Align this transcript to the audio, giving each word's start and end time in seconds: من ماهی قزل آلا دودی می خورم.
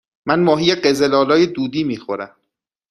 من 0.27 0.39
ماهی 0.39 0.75
قزل 0.75 1.13
آلا 1.15 1.45
دودی 1.45 1.83
می 1.83 1.97
خورم. 1.97 2.35